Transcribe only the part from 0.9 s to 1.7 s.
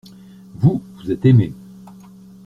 vous êtes aimé.